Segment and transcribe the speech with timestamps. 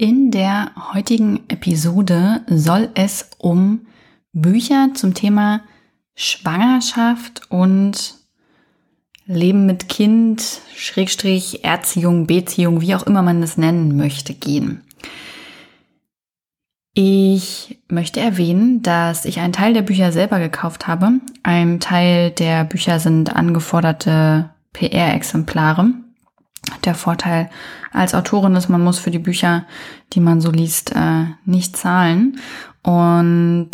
[0.00, 3.86] In der heutigen Episode soll es um
[4.32, 5.60] Bücher zum Thema
[6.14, 8.14] Schwangerschaft und
[9.26, 14.80] Leben mit Kind, Schrägstrich, Erziehung, Beziehung, wie auch immer man es nennen möchte, gehen.
[16.94, 21.20] Ich möchte erwähnen, dass ich einen Teil der Bücher selber gekauft habe.
[21.42, 25.92] Ein Teil der Bücher sind angeforderte PR-Exemplare.
[26.84, 27.50] Der Vorteil
[27.92, 29.66] als Autorin ist, man muss für die Bücher,
[30.12, 32.38] die man so liest, äh, nicht zahlen.
[32.82, 33.70] Und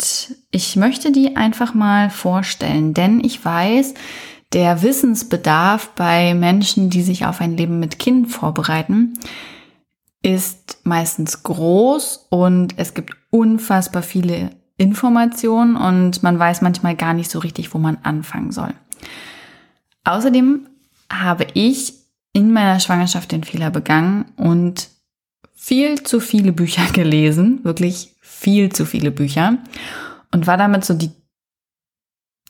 [0.51, 3.93] ich möchte die einfach mal vorstellen, denn ich weiß,
[4.53, 9.13] der Wissensbedarf bei Menschen, die sich auf ein Leben mit Kind vorbereiten,
[10.23, 17.31] ist meistens groß und es gibt unfassbar viele Informationen und man weiß manchmal gar nicht
[17.31, 18.73] so richtig, wo man anfangen soll.
[20.03, 20.67] Außerdem
[21.11, 21.93] habe ich
[22.37, 24.89] in meiner Schwangerschaft den Fehler begangen und
[25.55, 29.57] viel zu viele Bücher gelesen, wirklich viel zu viele Bücher
[30.31, 31.09] und war damit so die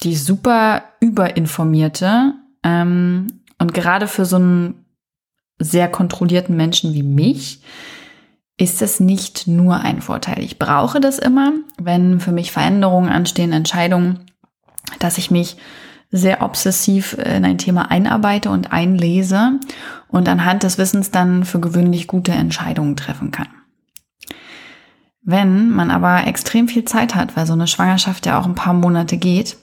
[0.03, 2.33] die super überinformierte
[2.63, 3.27] ähm,
[3.59, 4.85] und gerade für so einen
[5.57, 7.61] sehr kontrollierten Menschen wie mich
[8.57, 10.43] ist es nicht nur ein Vorteil.
[10.43, 14.19] Ich brauche das immer, wenn für mich Veränderungen anstehen, Entscheidungen,
[14.99, 15.55] dass ich mich
[16.11, 19.59] sehr obsessiv in ein Thema einarbeite und einlese
[20.07, 23.49] und anhand des Wissens dann für gewöhnlich gute Entscheidungen treffen kann.
[25.21, 28.73] Wenn man aber extrem viel Zeit hat, weil so eine Schwangerschaft ja auch ein paar
[28.73, 29.57] Monate geht,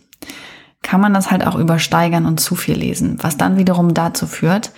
[0.82, 4.72] kann man das halt auch übersteigern und zu viel lesen, was dann wiederum dazu führt,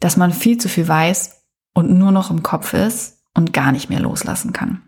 [0.00, 1.42] dass man viel zu viel weiß
[1.72, 4.82] und nur noch im Kopf ist und gar nicht mehr loslassen kann.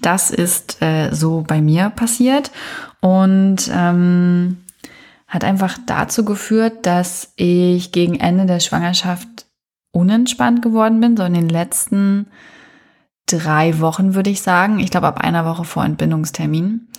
[0.00, 2.52] Das ist äh, so bei mir passiert
[3.00, 4.58] und ähm,
[5.30, 9.46] hat einfach dazu geführt, dass ich gegen Ende der Schwangerschaft
[9.92, 12.26] unentspannt geworden bin, so in den letzten
[13.26, 14.78] drei Wochen würde ich sagen.
[14.80, 16.90] Ich glaube ab einer Woche vor Entbindungstermin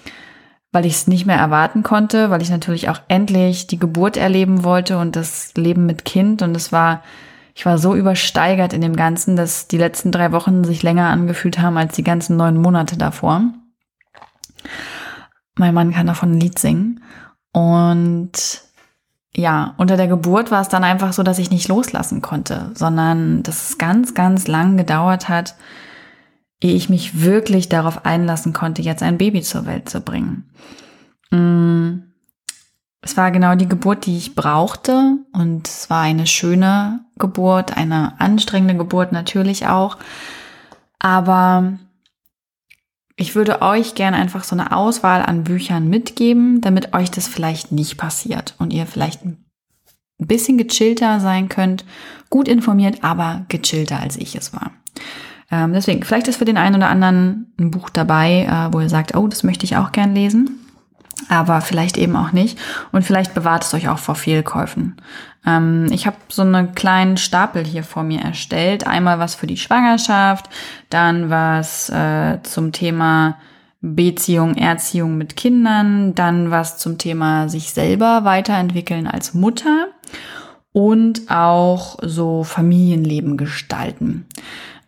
[0.72, 4.64] weil ich es nicht mehr erwarten konnte, weil ich natürlich auch endlich die Geburt erleben
[4.64, 6.42] wollte und das Leben mit Kind.
[6.42, 7.04] Und es war,
[7.54, 11.60] ich war so übersteigert in dem Ganzen, dass die letzten drei Wochen sich länger angefühlt
[11.60, 13.44] haben als die ganzen neun Monate davor.
[15.56, 17.04] Mein Mann kann davon ein Lied singen.
[17.54, 18.64] Und
[19.36, 23.44] ja, unter der Geburt war es dann einfach so, dass ich nicht loslassen konnte, sondern
[23.44, 25.56] dass es ganz, ganz lang gedauert hat,
[26.60, 30.50] ehe ich mich wirklich darauf einlassen konnte, jetzt ein Baby zur Welt zu bringen.
[31.32, 32.04] Mm,
[33.02, 38.20] es war genau die Geburt, die ich brauchte und es war eine schöne Geburt, eine
[38.20, 39.98] anstrengende Geburt natürlich auch.
[41.00, 41.80] Aber
[43.16, 47.72] ich würde euch gerne einfach so eine Auswahl an Büchern mitgeben, damit euch das vielleicht
[47.72, 49.38] nicht passiert und ihr vielleicht ein
[50.18, 51.86] bisschen gechillter sein könnt,
[52.30, 54.72] gut informiert, aber gechillter als ich es war.
[55.52, 58.90] Ähm, deswegen, vielleicht ist für den einen oder anderen ein Buch dabei, äh, wo ihr
[58.90, 60.58] sagt, oh, das möchte ich auch gern lesen.
[61.28, 62.58] Aber vielleicht eben auch nicht.
[62.92, 64.96] Und vielleicht bewahrt es euch auch vor Fehlkäufen.
[65.46, 68.88] Ähm, ich habe so einen kleinen Stapel hier vor mir erstellt.
[68.88, 70.50] Einmal was für die Schwangerschaft,
[70.90, 73.38] dann was äh, zum Thema
[73.82, 79.88] Beziehung, Erziehung mit Kindern, dann was zum Thema sich selber weiterentwickeln als Mutter
[80.72, 84.28] und auch so Familienleben gestalten.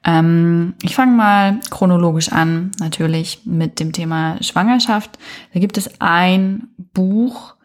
[0.06, 5.18] Ähm, ich fange mal chronologisch an, natürlich mit dem Thema Schwangerschaft.
[5.54, 7.56] Da gibt es ein Buch,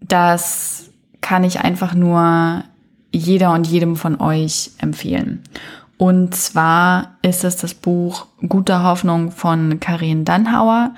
[0.00, 0.91] das
[1.22, 2.64] kann ich einfach nur
[3.10, 5.42] jeder und jedem von euch empfehlen.
[5.96, 10.94] Und zwar ist es das Buch Gute Hoffnung von Karin Dannhauer.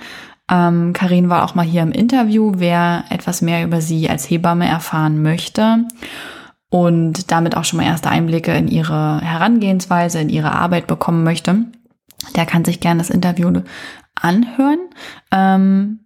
[0.51, 4.67] Ähm, Karin war auch mal hier im Interview, wer etwas mehr über sie als Hebamme
[4.67, 5.85] erfahren möchte.
[6.75, 11.67] und damit auch schon mal erste Einblicke in ihre Herangehensweise, in ihre Arbeit bekommen möchte,
[12.35, 13.63] der kann sich gerne das Interview
[14.17, 14.81] anhören.
[15.31, 16.01] Ähm,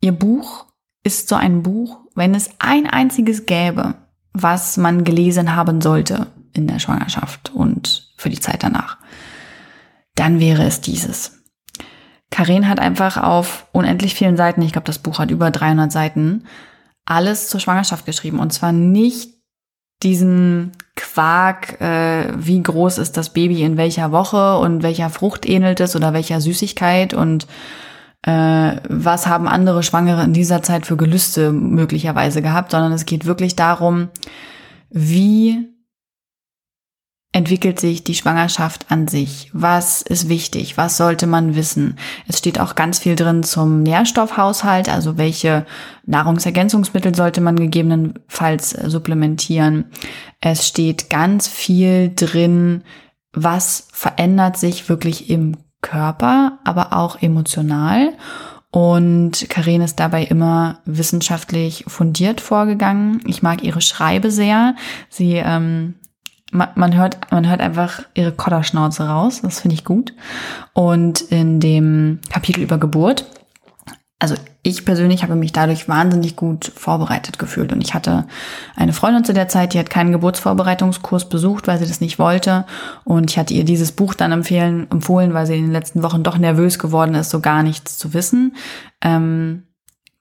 [0.00, 0.66] ihr Buch
[1.04, 3.94] ist so ein Buch, wenn es ein einziges gäbe,
[4.32, 8.98] was man gelesen haben sollte in der Schwangerschaft und für die Zeit danach,
[10.14, 11.42] dann wäre es dieses.
[12.30, 16.44] Karen hat einfach auf unendlich vielen Seiten, ich glaube, das Buch hat über 300 Seiten,
[17.04, 18.40] alles zur Schwangerschaft geschrieben.
[18.40, 19.30] Und zwar nicht
[20.02, 25.80] diesen Quark, äh, wie groß ist das Baby in welcher Woche und welcher Frucht ähnelt
[25.80, 27.46] es oder welcher Süßigkeit und
[28.26, 33.54] was haben andere Schwangere in dieser Zeit für Gelüste möglicherweise gehabt, sondern es geht wirklich
[33.54, 34.08] darum,
[34.88, 35.74] wie
[37.34, 39.50] entwickelt sich die Schwangerschaft an sich?
[39.52, 40.76] Was ist wichtig?
[40.76, 41.98] Was sollte man wissen?
[42.28, 45.66] Es steht auch ganz viel drin zum Nährstoffhaushalt, also welche
[46.06, 49.86] Nahrungsergänzungsmittel sollte man gegebenenfalls supplementieren.
[50.40, 52.84] Es steht ganz viel drin,
[53.32, 58.14] was verändert sich wirklich im Körper, aber auch emotional.
[58.70, 63.20] Und Karin ist dabei immer wissenschaftlich fundiert vorgegangen.
[63.26, 64.74] Ich mag ihre Schreibe sehr.
[65.08, 65.94] Sie ähm,
[66.54, 69.42] man, man hört, man hört einfach ihre Kodderschnauze raus.
[69.42, 70.14] Das finde ich gut.
[70.72, 73.26] Und in dem Kapitel über Geburt,
[74.18, 74.34] also
[74.66, 77.70] ich persönlich habe mich dadurch wahnsinnig gut vorbereitet gefühlt.
[77.72, 78.26] Und ich hatte
[78.74, 82.64] eine Freundin zu der Zeit, die hat keinen Geburtsvorbereitungskurs besucht, weil sie das nicht wollte.
[83.04, 86.22] Und ich hatte ihr dieses Buch dann empfehlen, empfohlen, weil sie in den letzten Wochen
[86.22, 88.56] doch nervös geworden ist, so gar nichts zu wissen.
[89.02, 89.64] Ähm,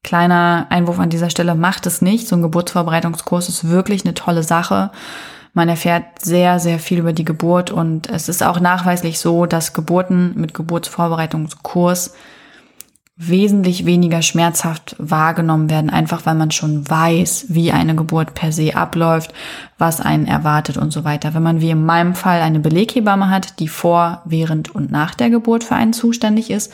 [0.04, 2.28] kleiner Einwurf an dieser Stelle, macht es nicht.
[2.28, 4.92] So ein Geburtsvorbereitungskurs ist wirklich eine tolle Sache.
[5.54, 9.74] Man erfährt sehr, sehr viel über die Geburt und es ist auch nachweislich so, dass
[9.74, 12.13] Geburten mit Geburtsvorbereitungskurs
[13.15, 18.75] wesentlich weniger schmerzhaft wahrgenommen werden, einfach weil man schon weiß, wie eine Geburt per se
[18.75, 19.33] abläuft,
[19.77, 21.33] was einen erwartet und so weiter.
[21.36, 25.30] Wenn man wie in meinem Fall eine Beleghebamme hat, die vor, während und nach der
[25.30, 26.74] Geburt für einen zuständig ist,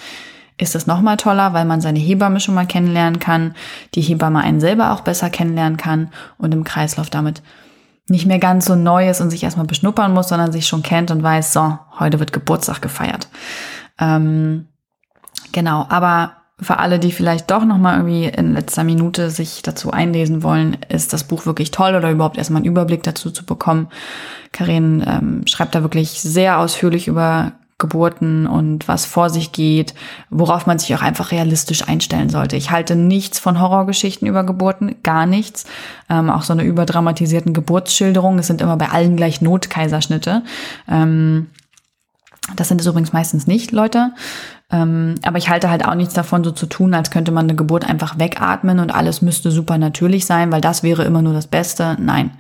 [0.58, 3.56] ist das nochmal toller, weil man seine Hebamme schon mal kennenlernen kann,
[3.96, 7.42] die Hebamme einen selber auch besser kennenlernen kann und im Kreislauf damit
[8.08, 11.12] nicht mehr ganz so neu ist und sich erstmal beschnuppern muss, sondern sich schon kennt
[11.12, 13.28] und weiß, so, heute wird Geburtstag gefeiert.
[14.00, 14.68] Ähm,
[15.52, 20.44] genau, aber für alle, die vielleicht doch nochmal irgendwie in letzter Minute sich dazu einlesen
[20.44, 23.88] wollen, ist das Buch wirklich toll oder überhaupt erstmal einen Überblick dazu zu bekommen.
[24.52, 29.94] Karin ähm, schreibt da wirklich sehr ausführlich über Geburten und was vor sich geht,
[30.30, 32.58] worauf man sich auch einfach realistisch einstellen sollte.
[32.58, 35.66] Ich halte nichts von Horrorgeschichten über Geburten, gar nichts.
[36.10, 38.38] Ähm, auch so eine überdramatisierten Geburtsschilderung.
[38.38, 40.44] Es sind immer bei allen gleich Notkaiserschnitte.
[40.90, 41.48] Ähm,
[42.56, 44.12] das sind es übrigens meistens nicht, Leute.
[44.72, 47.56] Ähm, aber ich halte halt auch nichts davon, so zu tun, als könnte man eine
[47.56, 51.48] Geburt einfach wegatmen und alles müsste super natürlich sein, weil das wäre immer nur das
[51.48, 51.98] Beste.
[52.00, 52.32] Nein.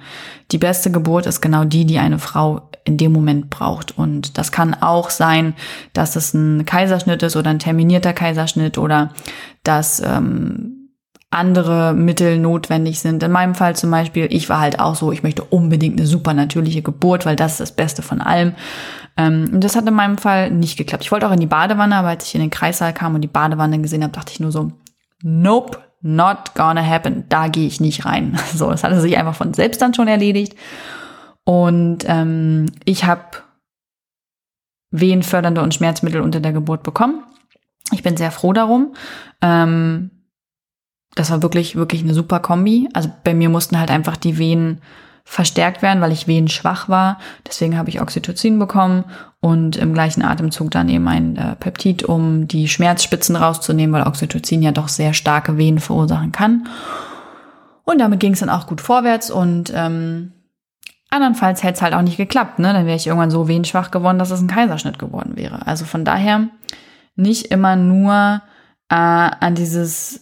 [0.51, 3.97] Die beste Geburt ist genau die, die eine Frau in dem Moment braucht.
[3.97, 5.53] Und das kann auch sein,
[5.93, 9.11] dass es ein Kaiserschnitt ist oder ein terminierter Kaiserschnitt oder
[9.63, 10.78] dass ähm,
[11.31, 13.21] andere Mittel notwendig sind.
[13.21, 16.33] In meinem Fall zum Beispiel, ich war halt auch so, ich möchte unbedingt eine super
[16.33, 18.53] natürliche Geburt, weil das ist das Beste von allem.
[19.15, 21.03] Ähm, und das hat in meinem Fall nicht geklappt.
[21.03, 23.27] Ich wollte auch in die Badewanne, aber als ich in den Kreissaal kam und die
[23.27, 24.71] Badewanne gesehen habe, dachte ich nur so,
[25.21, 27.25] nope, not gonna happen.
[27.29, 28.37] Da gehe ich nicht rein.
[28.55, 30.55] So, das hatte sich einfach von selbst dann schon erledigt.
[31.43, 33.23] Und ähm, ich habe
[34.91, 37.23] wehenfördernde und Schmerzmittel unter der Geburt bekommen.
[37.91, 38.93] Ich bin sehr froh darum.
[39.41, 40.11] Ähm,
[41.19, 42.87] das war wirklich, wirklich eine super Kombi.
[42.93, 44.81] Also bei mir mussten halt einfach die Venen
[45.25, 47.19] verstärkt werden, weil ich wehenschwach war.
[47.45, 49.03] Deswegen habe ich Oxytocin bekommen
[49.41, 54.63] und im gleichen Atemzug dann eben ein äh, Peptid, um die Schmerzspitzen rauszunehmen, weil Oxytocin
[54.63, 56.67] ja doch sehr starke Venen verursachen kann.
[57.83, 60.31] Und damit ging es dann auch gut vorwärts und ähm,
[61.09, 62.59] andernfalls hätte es halt auch nicht geklappt.
[62.59, 62.71] Ne?
[62.71, 65.67] Dann wäre ich irgendwann so wehenschwach geworden, dass es ein Kaiserschnitt geworden wäre.
[65.67, 66.47] Also von daher
[67.17, 68.41] nicht immer nur
[68.89, 70.21] äh, an dieses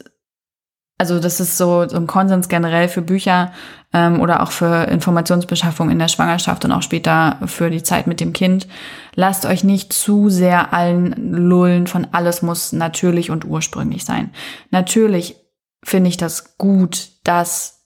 [0.98, 3.52] also das ist so, so ein Konsens generell für Bücher
[3.94, 8.20] ähm, oder auch für Informationsbeschaffung in der Schwangerschaft und auch später für die Zeit mit
[8.20, 8.68] dem Kind.
[9.14, 14.32] Lasst euch nicht zu sehr allen lullen von alles muss natürlich und ursprünglich sein.
[14.72, 15.36] Natürlich
[15.84, 17.86] finde ich das gut, dass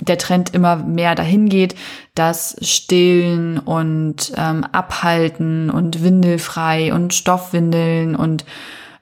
[0.00, 1.74] der Trend immer mehr dahin geht,
[2.14, 8.44] dass Stillen und ähm, Abhalten und Windelfrei und Stoffwindeln und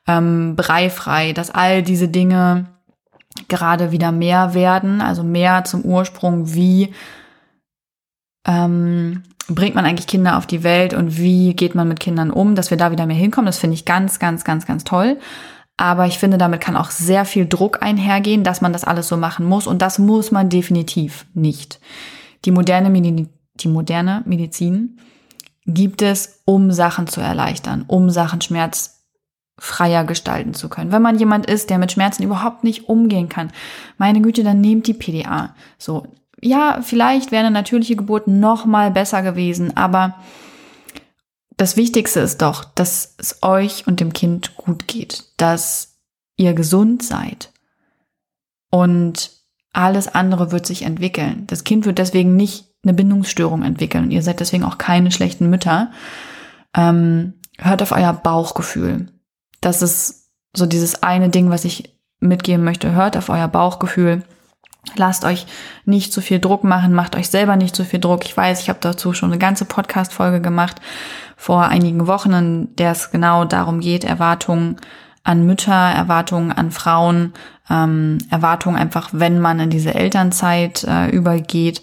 [0.06, 2.75] ähm, Breifrei, dass all diese Dinge
[3.48, 6.92] gerade wieder mehr werden, also mehr zum Ursprung, wie
[8.46, 12.54] ähm, bringt man eigentlich Kinder auf die Welt und wie geht man mit Kindern um,
[12.54, 13.46] dass wir da wieder mehr hinkommen.
[13.46, 15.18] Das finde ich ganz, ganz, ganz, ganz toll.
[15.76, 19.16] Aber ich finde, damit kann auch sehr viel Druck einhergehen, dass man das alles so
[19.16, 19.66] machen muss.
[19.66, 21.80] Und das muss man definitiv nicht.
[22.44, 24.98] Die moderne, Medi die moderne Medizin
[25.66, 28.40] gibt es, um Sachen zu erleichtern, um Sachen
[29.58, 30.92] schmerzfreier gestalten zu können.
[30.92, 33.52] Wenn man jemand ist, der mit Schmerzen überhaupt nicht umgehen kann,
[33.98, 35.54] meine Güte, dann nehmt die PDA.
[35.78, 36.06] So,
[36.40, 40.16] ja, vielleicht wäre eine natürliche Geburt noch mal besser gewesen, aber
[41.56, 45.96] das Wichtigste ist doch, dass es euch und dem Kind gut geht, dass
[46.36, 47.50] ihr gesund seid.
[48.70, 49.30] Und
[49.72, 51.44] alles andere wird sich entwickeln.
[51.46, 55.48] Das Kind wird deswegen nicht eine Bindungsstörung entwickeln und ihr seid deswegen auch keine schlechten
[55.48, 55.92] Mütter.
[56.74, 59.08] Ähm, hört auf euer Bauchgefühl.
[59.66, 62.92] Das ist so dieses eine Ding, was ich mitgeben möchte.
[62.92, 64.22] Hört auf euer Bauchgefühl.
[64.94, 65.44] Lasst euch
[65.84, 68.24] nicht zu viel Druck machen, macht euch selber nicht zu viel Druck.
[68.24, 70.80] Ich weiß, ich habe dazu schon eine ganze Podcast-Folge gemacht
[71.36, 74.76] vor einigen Wochen, in der es genau darum geht, Erwartungen
[75.24, 77.32] an Mütter, Erwartungen an Frauen,
[77.68, 81.82] ähm, Erwartungen einfach, wenn man in diese Elternzeit äh, übergeht.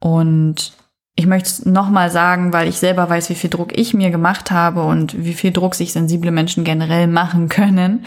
[0.00, 0.74] Und
[1.14, 4.50] ich möchte es nochmal sagen, weil ich selber weiß, wie viel Druck ich mir gemacht
[4.50, 8.06] habe und wie viel Druck sich sensible Menschen generell machen können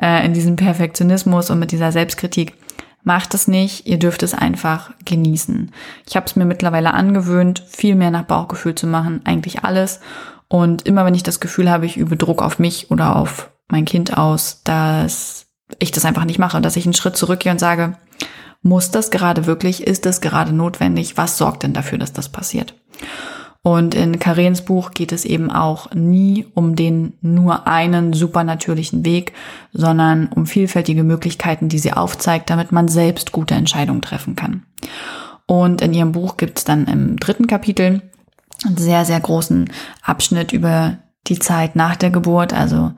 [0.00, 2.54] äh, in diesem Perfektionismus und mit dieser Selbstkritik.
[3.04, 5.72] Macht es nicht, ihr dürft es einfach genießen.
[6.06, 10.00] Ich habe es mir mittlerweile angewöhnt, viel mehr nach Bauchgefühl zu machen, eigentlich alles.
[10.46, 13.86] Und immer wenn ich das Gefühl habe, ich übe Druck auf mich oder auf mein
[13.86, 15.46] Kind aus, dass
[15.78, 17.96] ich das einfach nicht mache, dass ich einen Schritt zurückgehe und sage,
[18.62, 22.74] muss das gerade wirklich, ist das gerade notwendig, was sorgt denn dafür, dass das passiert?
[23.64, 29.34] Und in Karens Buch geht es eben auch nie um den nur einen supernatürlichen Weg,
[29.72, 34.64] sondern um vielfältige Möglichkeiten, die sie aufzeigt, damit man selbst gute Entscheidungen treffen kann.
[35.46, 38.02] Und in ihrem Buch gibt es dann im dritten Kapitel
[38.64, 39.70] einen sehr, sehr großen
[40.02, 42.92] Abschnitt über die Zeit nach der Geburt, also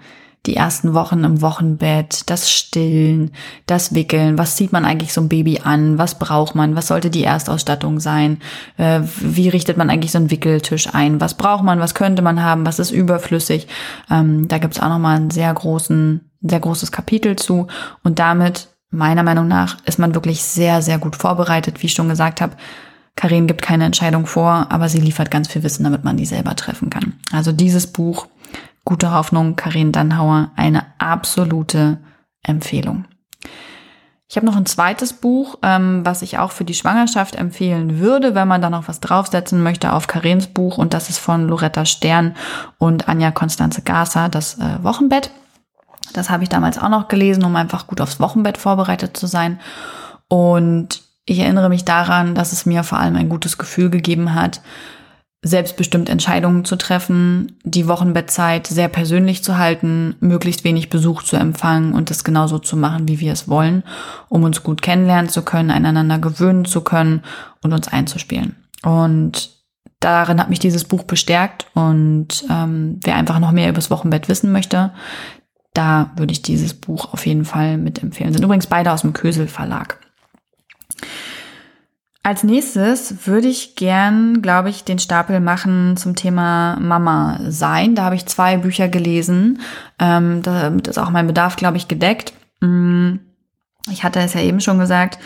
[0.47, 3.33] die ersten Wochen im Wochenbett, das Stillen,
[3.67, 7.09] das Wickeln, was zieht man eigentlich so ein Baby an, was braucht man, was sollte
[7.11, 8.41] die Erstausstattung sein,
[8.77, 12.43] äh, wie richtet man eigentlich so einen Wickeltisch ein, was braucht man, was könnte man
[12.43, 13.69] haben, was ist überflüssig.
[14.11, 17.69] Ähm, da gibt's auch nochmal einen sehr großen, sehr großes Kapitel zu.
[18.03, 22.09] Und damit, meiner Meinung nach, ist man wirklich sehr, sehr gut vorbereitet, wie ich schon
[22.09, 22.57] gesagt habe.
[23.17, 26.57] Karin gibt keine Entscheidung vor, aber sie liefert ganz viel Wissen, damit man die selber
[26.57, 27.15] treffen kann.
[27.33, 28.27] Also dieses Buch
[28.85, 31.99] Gute Hoffnung, Karin Dannhauer, eine absolute
[32.43, 33.07] Empfehlung.
[34.29, 38.35] Ich habe noch ein zweites Buch, ähm, was ich auch für die Schwangerschaft empfehlen würde,
[38.35, 40.79] wenn man da noch was draufsetzen möchte auf Karins Buch.
[40.79, 42.35] Und das ist von Loretta Stern
[42.79, 45.31] und Anja Konstanze Gasser, das äh, Wochenbett.
[46.15, 49.61] Das habe ich damals auch noch gelesen, um einfach gut aufs Wochenbett vorbereitet zu sein.
[50.29, 54.61] Und ich erinnere mich daran, dass es mir vor allem ein gutes Gefühl gegeben hat,
[55.45, 61.93] selbstbestimmt Entscheidungen zu treffen, die Wochenbettzeit sehr persönlich zu halten, möglichst wenig Besuch zu empfangen
[61.93, 63.85] und das genauso zu machen, wie wir es wollen,
[64.29, 67.23] um uns gut kennenlernen zu können, einander gewöhnen zu können
[67.63, 68.57] und uns einzuspielen.
[68.83, 69.51] Und
[70.01, 74.29] darin hat mich dieses Buch bestärkt und ähm, wer einfach noch mehr über das Wochenbett
[74.29, 74.93] wissen möchte,
[75.75, 78.33] da würde ich dieses Buch auf jeden Fall mitempfehlen.
[78.33, 79.99] Sind übrigens beide aus dem Kösel Verlag.
[82.27, 87.95] Als nächstes würde ich gern, glaube ich, den Stapel machen zum Thema Mama sein.
[87.95, 89.61] Da habe ich zwei Bücher gelesen.
[89.99, 92.33] Ähm, damit ist auch mein Bedarf, glaube ich, gedeckt.
[92.61, 93.17] Mm,
[93.91, 95.19] ich hatte es ja eben schon gesagt.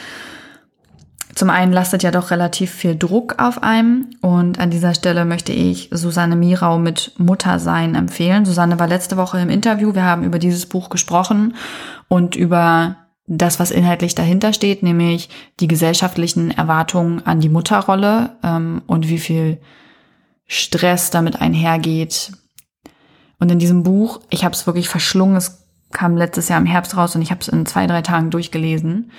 [1.37, 5.53] Zum einen lastet ja doch relativ viel Druck auf einem und an dieser Stelle möchte
[5.53, 8.45] ich Susanne Mirau mit Muttersein empfehlen.
[8.45, 11.55] Susanne war letzte Woche im Interview, wir haben über dieses Buch gesprochen
[12.09, 12.97] und über
[13.29, 15.29] das, was inhaltlich dahinter steht, nämlich
[15.61, 19.59] die gesellschaftlichen Erwartungen an die Mutterrolle ähm, und wie viel
[20.47, 22.33] Stress damit einhergeht.
[23.39, 26.97] Und in diesem Buch, ich habe es wirklich verschlungen, es kam letztes Jahr im Herbst
[26.97, 29.13] raus und ich habe es in zwei, drei Tagen durchgelesen.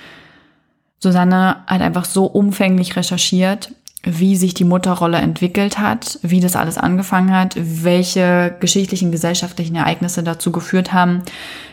[0.98, 6.78] Susanne hat einfach so umfänglich recherchiert, wie sich die Mutterrolle entwickelt hat, wie das alles
[6.78, 11.22] angefangen hat, welche geschichtlichen, gesellschaftlichen Ereignisse dazu geführt haben,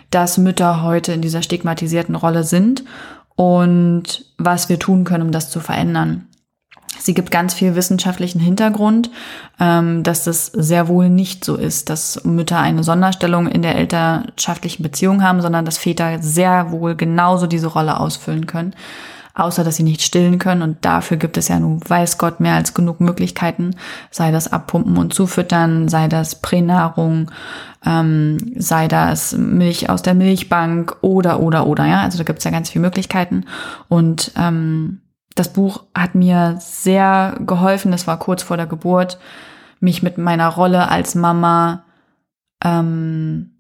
[0.09, 2.83] dass Mütter heute in dieser stigmatisierten Rolle sind
[3.35, 6.27] und was wir tun können, um das zu verändern.
[6.99, 9.11] Sie gibt ganz viel wissenschaftlichen Hintergrund,
[9.59, 14.83] ähm, dass das sehr wohl nicht so ist, dass Mütter eine Sonderstellung in der elternschaftlichen
[14.83, 18.73] Beziehung haben, sondern dass Väter sehr wohl genauso diese Rolle ausfüllen können
[19.37, 20.63] außer dass sie nicht stillen können.
[20.63, 23.75] Und dafür gibt es ja nun, weiß Gott, mehr als genug Möglichkeiten,
[24.09, 27.29] sei das Abpumpen und Zufüttern, sei das Pränahrung,
[27.85, 32.01] ähm, sei das Milch aus der Milchbank oder, oder, oder, ja.
[32.01, 33.45] Also da gibt es ja ganz viele Möglichkeiten.
[33.87, 35.01] Und ähm,
[35.35, 39.19] das Buch hat mir sehr geholfen, das war kurz vor der Geburt,
[39.79, 41.83] mich mit meiner Rolle als Mama
[42.63, 43.51] ähm,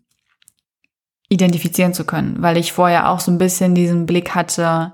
[1.29, 4.93] identifizieren zu können, weil ich vorher auch so ein bisschen diesen Blick hatte,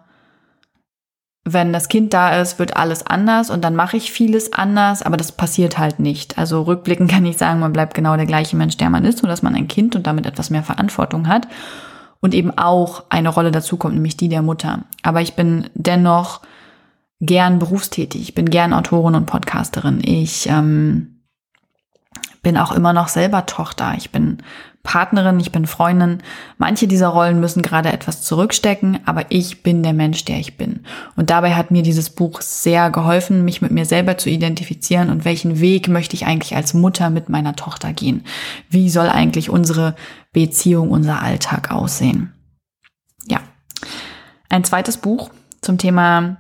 [1.46, 5.18] wenn das Kind da ist, wird alles anders und dann mache ich vieles anders, aber
[5.18, 6.38] das passiert halt nicht.
[6.38, 9.30] Also rückblickend kann ich sagen, man bleibt genau der gleiche Mensch, der man ist, nur
[9.30, 11.48] dass man ein Kind und damit etwas mehr Verantwortung hat
[12.22, 14.84] und eben auch eine Rolle dazu kommt, nämlich die der Mutter.
[15.02, 16.42] Aber ich bin dennoch
[17.20, 18.22] gern berufstätig.
[18.22, 20.02] Ich bin gern Autorin und Podcasterin.
[20.04, 21.22] Ich ähm,
[22.42, 23.94] bin auch immer noch selber Tochter.
[23.98, 24.38] Ich bin
[24.84, 26.22] Partnerin, ich bin Freundin.
[26.58, 30.82] Manche dieser Rollen müssen gerade etwas zurückstecken, aber ich bin der Mensch, der ich bin.
[31.16, 35.24] Und dabei hat mir dieses Buch sehr geholfen, mich mit mir selber zu identifizieren und
[35.24, 38.26] welchen Weg möchte ich eigentlich als Mutter mit meiner Tochter gehen.
[38.70, 39.96] Wie soll eigentlich unsere
[40.34, 42.34] Beziehung, unser Alltag aussehen?
[43.26, 43.40] Ja.
[44.50, 46.38] Ein zweites Buch zum Thema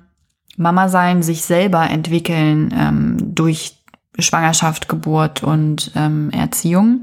[0.58, 3.83] Mama sein, sich selber entwickeln ähm, durch
[4.20, 7.01] Schwangerschaft, Geburt und ähm, Erziehung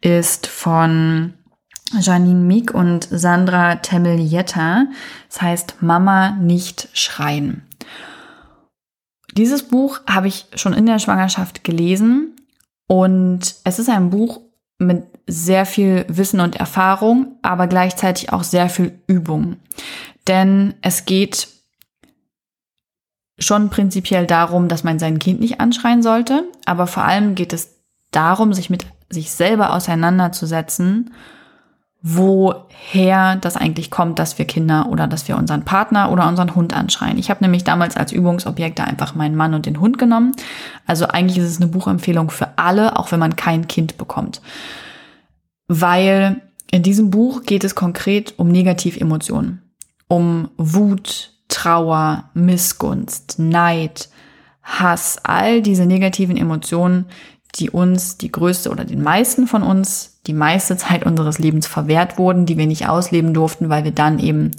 [0.00, 1.34] ist von
[2.00, 4.86] Janine Miek und Sandra Temmelietta.
[5.28, 7.62] Das heißt Mama nicht schreien.
[9.36, 12.36] Dieses Buch habe ich schon in der Schwangerschaft gelesen
[12.86, 14.40] und es ist ein Buch
[14.78, 19.56] mit sehr viel Wissen und Erfahrung, aber gleichzeitig auch sehr viel Übung.
[20.28, 21.48] Denn es geht
[23.38, 27.74] schon prinzipiell darum, dass man sein Kind nicht anschreien sollte, aber vor allem geht es
[28.10, 31.10] darum, sich mit sich selber auseinanderzusetzen,
[32.06, 36.74] woher das eigentlich kommt, dass wir Kinder oder dass wir unseren Partner oder unseren Hund
[36.76, 37.16] anschreien.
[37.16, 40.32] Ich habe nämlich damals als Übungsobjekte einfach meinen Mann und den Hund genommen.
[40.86, 44.42] Also eigentlich ist es eine Buchempfehlung für alle, auch wenn man kein Kind bekommt.
[45.66, 49.62] Weil in diesem Buch geht es konkret um Negativemotionen,
[50.06, 54.08] um Wut, Trauer, Missgunst, Neid,
[54.64, 57.06] Hass, all diese negativen Emotionen,
[57.54, 62.18] die uns, die größte oder den meisten von uns, die meiste Zeit unseres Lebens verwehrt
[62.18, 64.50] wurden, die wir nicht ausleben durften, weil wir dann eben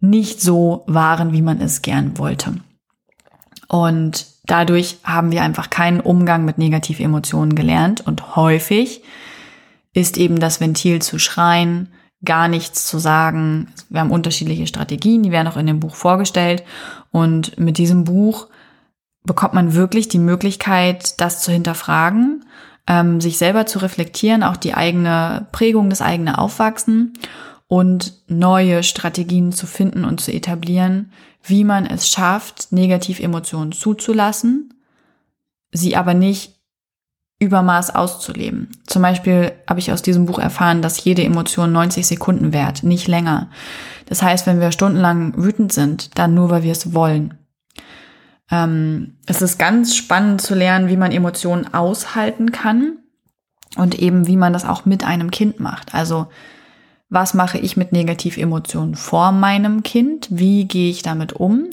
[0.00, 2.54] nicht so waren, wie man es gern wollte.
[3.68, 9.04] Und dadurch haben wir einfach keinen Umgang mit Negativemotionen gelernt und häufig
[9.92, 11.92] ist eben das Ventil zu schreien,
[12.24, 13.68] gar nichts zu sagen.
[13.88, 16.62] Wir haben unterschiedliche Strategien, die werden auch in dem Buch vorgestellt.
[17.10, 18.48] Und mit diesem Buch
[19.24, 22.44] bekommt man wirklich die Möglichkeit, das zu hinterfragen,
[22.86, 27.14] ähm, sich selber zu reflektieren, auch die eigene Prägung, das eigene Aufwachsen
[27.68, 34.74] und neue Strategien zu finden und zu etablieren, wie man es schafft, Negativemotionen zuzulassen,
[35.72, 36.61] sie aber nicht
[37.42, 38.68] Übermaß auszuleben.
[38.86, 43.08] Zum Beispiel habe ich aus diesem Buch erfahren, dass jede Emotion 90 Sekunden währt, nicht
[43.08, 43.50] länger.
[44.06, 47.34] Das heißt, wenn wir stundenlang wütend sind, dann nur, weil wir es wollen.
[48.48, 52.98] Ähm, es ist ganz spannend zu lernen, wie man Emotionen aushalten kann
[53.76, 55.94] und eben, wie man das auch mit einem Kind macht.
[55.94, 56.28] Also,
[57.08, 60.28] was mache ich mit Negativemotionen vor meinem Kind?
[60.30, 61.70] Wie gehe ich damit um?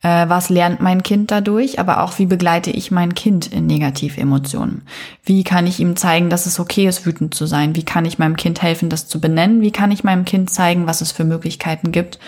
[0.00, 4.82] Äh, was lernt mein Kind dadurch, aber auch wie begleite ich mein Kind in Negativemotionen?
[5.24, 7.74] Wie kann ich ihm zeigen, dass es okay ist, wütend zu sein?
[7.74, 9.60] Wie kann ich meinem Kind helfen, das zu benennen?
[9.60, 12.20] Wie kann ich meinem Kind zeigen, was es für Möglichkeiten gibt,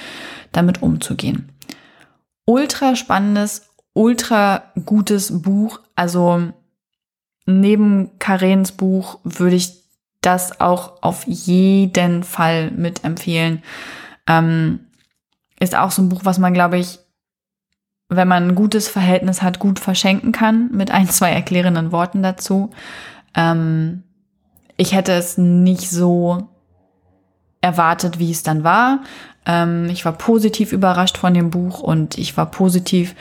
[0.50, 1.50] damit umzugehen?
[2.44, 5.78] Ultra spannendes, ultra gutes Buch.
[5.94, 6.52] Also
[7.46, 9.80] neben Karens Buch würde ich
[10.22, 13.62] das auch auf jeden Fall mitempfehlen.
[14.26, 14.80] Ähm,
[15.60, 16.98] ist auch so ein Buch, was man, glaube ich,
[18.10, 22.70] wenn man ein gutes Verhältnis hat, gut verschenken kann, mit ein, zwei erklärenden Worten dazu.
[23.34, 24.02] Ähm,
[24.76, 26.48] ich hätte es nicht so
[27.60, 29.00] erwartet, wie es dann war.
[29.46, 33.14] Ähm, ich war positiv überrascht von dem Buch und ich war positiv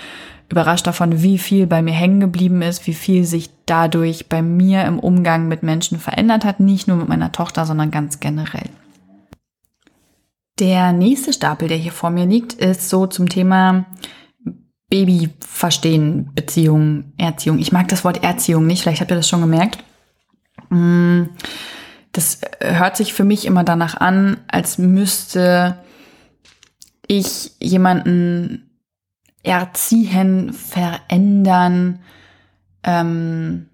[0.49, 4.85] überrascht davon, wie viel bei mir hängen geblieben ist, wie viel sich dadurch bei mir
[4.85, 8.69] im Umgang mit Menschen verändert hat, nicht nur mit meiner Tochter, sondern ganz generell.
[10.57, 13.85] Der nächste Stapel, der hier vor mir liegt, ist so zum Thema
[14.89, 17.59] Baby verstehen, Beziehung, Erziehung.
[17.59, 19.83] Ich mag das Wort Erziehung nicht, vielleicht habt ihr das schon gemerkt.
[20.69, 21.23] Mm,
[22.11, 25.77] das hört sich für mich immer danach an, als müsste
[27.07, 28.69] ich jemanden
[29.43, 31.99] erziehen, verändern,
[32.83, 33.69] ähm,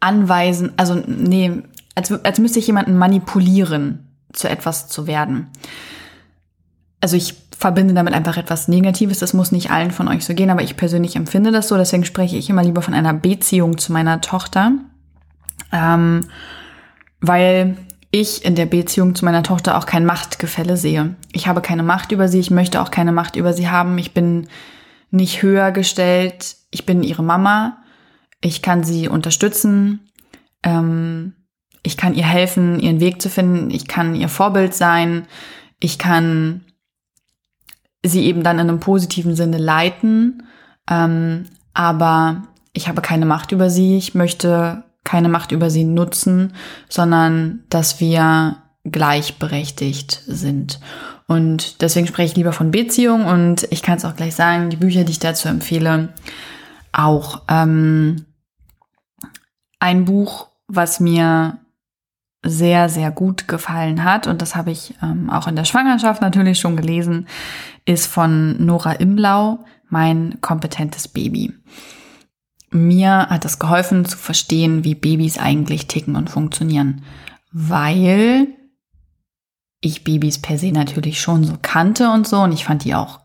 [0.00, 1.62] anweisen, also nee,
[1.94, 5.48] als, als müsste ich jemanden manipulieren, zu etwas zu werden.
[7.00, 9.18] Also ich verbinde damit einfach etwas Negatives.
[9.18, 11.76] Das muss nicht allen von euch so gehen, aber ich persönlich empfinde das so.
[11.76, 14.72] Deswegen spreche ich immer lieber von einer Beziehung zu meiner Tochter.
[15.72, 16.26] Ähm,
[17.20, 17.76] weil
[18.10, 21.16] ich in der Beziehung zu meiner Tochter auch kein Machtgefälle sehe.
[21.32, 23.98] Ich habe keine Macht über sie, ich möchte auch keine Macht über sie haben.
[23.98, 24.48] Ich bin
[25.10, 26.56] nicht höher gestellt.
[26.70, 27.78] Ich bin ihre Mama.
[28.40, 30.10] Ich kann sie unterstützen.
[30.62, 31.34] Ähm,
[31.82, 33.70] ich kann ihr helfen, ihren Weg zu finden.
[33.70, 35.26] Ich kann ihr Vorbild sein.
[35.80, 36.65] Ich kann
[38.08, 40.44] sie eben dann in einem positiven Sinne leiten.
[40.88, 42.42] Ähm, aber
[42.72, 43.96] ich habe keine Macht über sie.
[43.96, 46.52] Ich möchte keine Macht über sie nutzen,
[46.88, 50.80] sondern dass wir gleichberechtigt sind.
[51.26, 54.76] Und deswegen spreche ich lieber von Beziehung und ich kann es auch gleich sagen, die
[54.76, 56.10] Bücher, die ich dazu empfehle,
[56.92, 57.42] auch.
[57.48, 58.26] Ähm,
[59.78, 61.58] ein Buch, was mir
[62.44, 66.58] sehr, sehr gut gefallen hat, und das habe ich ähm, auch in der Schwangerschaft natürlich
[66.60, 67.26] schon gelesen,
[67.86, 71.54] ist von Nora Imblau, Mein kompetentes Baby.
[72.70, 77.02] Mir hat es geholfen zu verstehen, wie Babys eigentlich ticken und funktionieren,
[77.52, 78.48] weil
[79.80, 83.20] ich Babys per se natürlich schon so kannte und so und ich fand die auch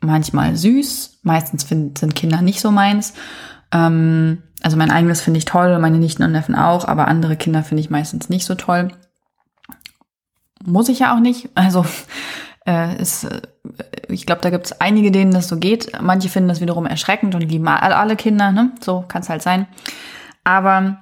[0.00, 1.18] manchmal süß.
[1.22, 3.14] Meistens sind Kinder nicht so meins.
[3.72, 7.64] Ähm, also mein eigenes finde ich toll, meine Nichten und Neffen auch, aber andere Kinder
[7.64, 8.88] finde ich meistens nicht so toll.
[10.64, 11.50] Muss ich ja auch nicht.
[11.54, 11.84] Also
[12.68, 13.40] äh, ist, äh,
[14.08, 15.90] ich glaube, da gibt es einige, denen das so geht.
[16.00, 18.72] Manche finden das wiederum erschreckend und lieben alle Kinder, ne?
[18.80, 19.66] So kann es halt sein.
[20.44, 20.98] Aber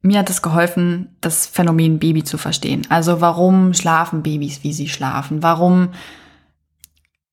[0.00, 2.82] mir hat es geholfen, das Phänomen Baby zu verstehen.
[2.88, 5.42] Also warum schlafen Babys, wie sie schlafen?
[5.42, 5.90] Warum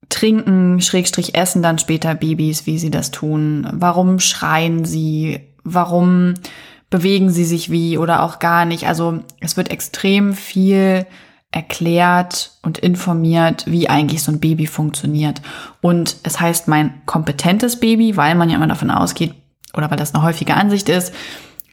[0.10, 3.68] trinken, Schrägstrich essen dann später Babys, wie sie das tun?
[3.72, 5.40] Warum schreien sie?
[5.64, 6.36] Warum
[6.90, 8.88] bewegen sie sich wie oder auch gar nicht?
[8.88, 11.06] Also es wird extrem viel
[11.52, 15.42] erklärt und informiert, wie eigentlich so ein Baby funktioniert.
[15.82, 19.34] Und es heißt mein kompetentes Baby, weil man ja immer davon ausgeht,
[19.74, 21.14] oder weil das eine häufige Ansicht ist,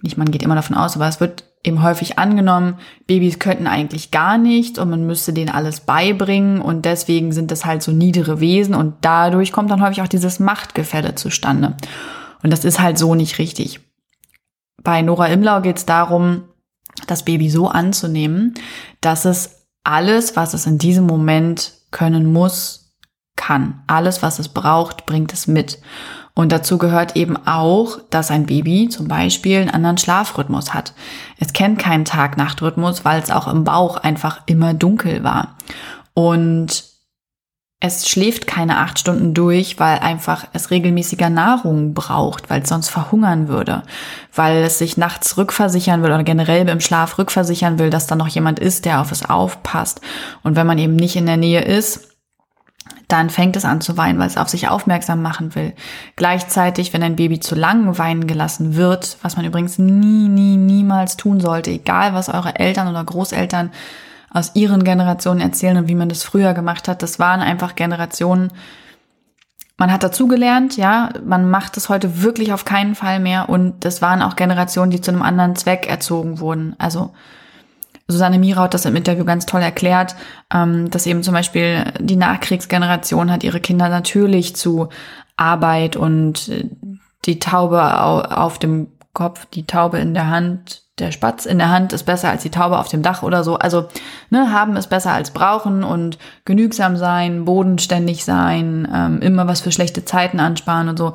[0.03, 4.11] nicht man geht immer davon aus, aber es wird eben häufig angenommen, Babys könnten eigentlich
[4.11, 8.41] gar nichts und man müsste denen alles beibringen und deswegen sind das halt so niedere
[8.41, 11.77] Wesen und dadurch kommt dann häufig auch dieses Machtgefälle zustande.
[12.43, 13.81] Und das ist halt so nicht richtig.
[14.83, 16.45] Bei Nora Imlau geht es darum,
[17.07, 18.55] das Baby so anzunehmen,
[19.01, 19.56] dass es
[19.87, 22.92] alles, was es in diesem Moment können muss,
[23.37, 23.83] kann.
[23.87, 25.79] Alles, was es braucht, bringt es mit.
[26.35, 30.92] Und dazu gehört eben auch, dass ein Baby zum Beispiel einen anderen Schlafrhythmus hat.
[31.38, 35.57] Es kennt keinen Tag-Nacht-Rhythmus, weil es auch im Bauch einfach immer dunkel war.
[36.12, 36.85] Und
[37.79, 42.89] es schläft keine acht Stunden durch, weil einfach es regelmäßiger Nahrung braucht, weil es sonst
[42.89, 43.83] verhungern würde,
[44.35, 48.29] weil es sich nachts rückversichern will oder generell im Schlaf rückversichern will, dass da noch
[48.29, 50.01] jemand ist, der auf es aufpasst.
[50.43, 52.09] Und wenn man eben nicht in der Nähe ist,
[53.09, 55.75] dann fängt es an zu weinen, weil es auf sich aufmerksam machen will.
[56.17, 61.17] Gleichzeitig, wenn ein Baby zu lang weinen gelassen wird, was man übrigens nie, nie, niemals
[61.17, 63.71] tun sollte, egal was eure Eltern oder Großeltern
[64.31, 68.53] aus ihren Generationen erzählen und wie man das früher gemacht hat, das waren einfach Generationen,
[69.79, 73.49] man hat dazugelernt, ja, man macht es heute wirklich auf keinen Fall mehr.
[73.49, 76.75] Und das waren auch Generationen, die zu einem anderen Zweck erzogen wurden.
[76.79, 77.12] Also
[78.09, 80.17] Susanne Mira hat das im Interview ganz toll erklärt,
[80.53, 84.89] ähm, dass eben zum Beispiel die Nachkriegsgeneration hat ihre Kinder natürlich zu
[85.37, 86.71] Arbeit und äh,
[87.25, 91.93] die Taube auf dem Kopf, die Taube in der Hand, der Spatz in der Hand
[91.93, 93.57] ist besser als die Taube auf dem Dach oder so.
[93.57, 93.89] Also
[94.31, 99.73] ne, haben es besser als brauchen und genügsam sein, bodenständig sein, ähm, immer was für
[99.73, 101.13] schlechte Zeiten ansparen und so.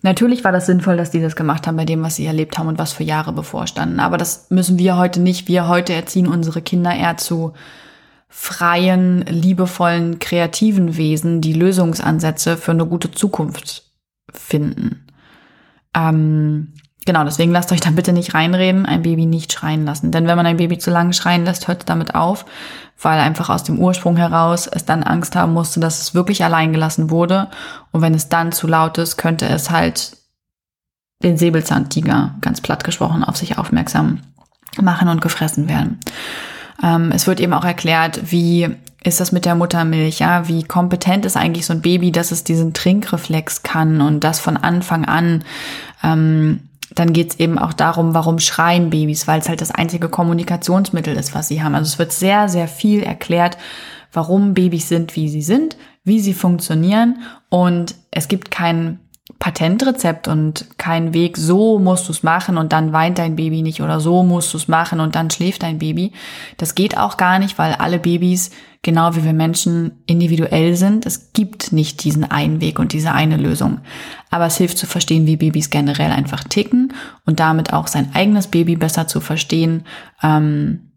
[0.00, 2.68] Natürlich war das sinnvoll, dass die das gemacht haben bei dem, was sie erlebt haben
[2.68, 4.00] und was für Jahre bevorstanden.
[4.00, 5.48] Aber das müssen wir heute nicht.
[5.48, 7.52] Wir heute erziehen unsere Kinder eher zu
[8.28, 13.90] freien, liebevollen, kreativen Wesen, die Lösungsansätze für eine gute Zukunft
[14.32, 15.06] finden.
[15.94, 20.12] Ähm, genau, deswegen lasst euch da bitte nicht reinreden, ein Baby nicht schreien lassen.
[20.12, 22.44] Denn wenn man ein Baby zu lange schreien lässt, hört es damit auf
[23.00, 26.72] weil einfach aus dem Ursprung heraus es dann Angst haben musste, dass es wirklich allein
[26.72, 27.48] gelassen wurde.
[27.92, 30.16] Und wenn es dann zu laut ist, könnte es halt
[31.22, 34.20] den Säbelzahntiger, ganz platt gesprochen, auf sich aufmerksam
[34.80, 36.00] machen und gefressen werden.
[36.82, 38.68] Ähm, es wird eben auch erklärt, wie
[39.02, 42.44] ist das mit der Muttermilch, ja, wie kompetent ist eigentlich so ein Baby, dass es
[42.44, 45.44] diesen Trinkreflex kann und das von Anfang an.
[46.02, 50.08] Ähm, dann geht es eben auch darum, warum schreien Babys, weil es halt das einzige
[50.08, 51.74] Kommunikationsmittel ist, was sie haben.
[51.74, 53.58] Also es wird sehr, sehr viel erklärt,
[54.12, 57.20] warum Babys sind, wie sie sind, wie sie funktionieren.
[57.50, 59.00] Und es gibt kein
[59.38, 63.82] Patentrezept und kein Weg, so musst du es machen und dann weint dein Baby nicht
[63.82, 66.12] oder so musst du es machen und dann schläft dein Baby.
[66.56, 68.50] Das geht auch gar nicht, weil alle Babys
[68.82, 71.04] genau wie wir Menschen individuell sind.
[71.04, 73.80] Es gibt nicht diesen einen Weg und diese eine Lösung.
[74.30, 76.94] Aber es hilft zu verstehen, wie Babys generell einfach ticken
[77.26, 79.84] und damit auch sein eigenes Baby besser zu verstehen.
[80.22, 80.92] Ähm,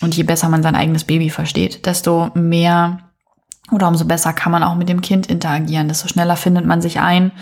[0.00, 3.05] und je besser man sein eigenes Baby versteht, desto mehr
[3.72, 7.00] oder umso besser kann man auch mit dem Kind interagieren, desto schneller findet man sich
[7.00, 7.32] ein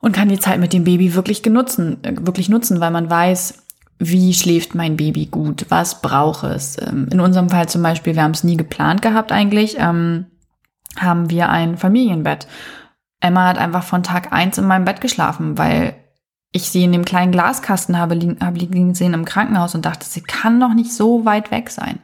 [0.00, 3.64] und kann die Zeit mit dem Baby wirklich genutzen, wirklich nutzen, weil man weiß,
[3.98, 6.76] wie schläft mein Baby gut, was braucht es.
[6.80, 9.76] Ähm, in unserem Fall zum Beispiel, wir haben es nie geplant gehabt eigentlich.
[9.78, 10.26] Ähm,
[10.98, 12.46] haben wir ein Familienbett.
[13.20, 15.96] Emma hat einfach von Tag eins in meinem Bett geschlafen, weil
[16.52, 20.06] ich sie in dem kleinen Glaskasten habe liegen, habe liegen sehen im Krankenhaus und dachte,
[20.06, 21.98] sie kann doch nicht so weit weg sein.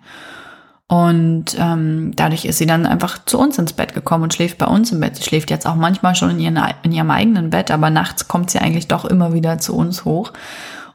[0.91, 4.67] Und ähm, dadurch ist sie dann einfach zu uns ins Bett gekommen und schläft bei
[4.67, 5.15] uns im Bett.
[5.15, 8.51] Sie schläft jetzt auch manchmal schon in, ihren, in ihrem eigenen Bett, aber nachts kommt
[8.51, 10.33] sie eigentlich doch immer wieder zu uns hoch.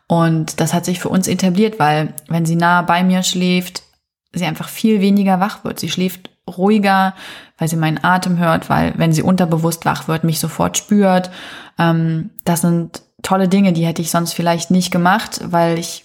[0.10, 3.84] Und das hat sich für uns etabliert, weil wenn sie nah bei mir schläft,
[4.34, 5.80] sie einfach viel weniger wach wird.
[5.80, 7.14] Sie schläft ruhiger,
[7.58, 11.32] weil sie meinen Atem hört, weil wenn sie unterbewusst wach wird, mich sofort spürt.
[11.80, 16.04] Ähm, das sind tolle Dinge, die hätte ich sonst vielleicht nicht gemacht, weil ich